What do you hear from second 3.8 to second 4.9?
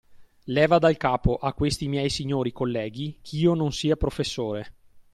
professore.